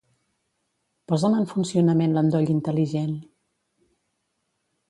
Posa'm 1.11 1.35
en 1.41 1.45
funcionament 1.51 2.17
l'endoll 2.17 2.49
intel·ligent. 2.57 3.15